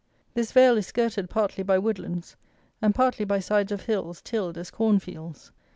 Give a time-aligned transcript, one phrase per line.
[0.33, 2.35] This vale is skirted partly by woodlands
[2.81, 5.51] and partly by sides of hills tilled as corn fields.